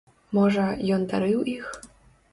Можа, 0.37 0.63
ён 0.97 1.05
дарыў 1.13 1.47
іх? 1.55 1.65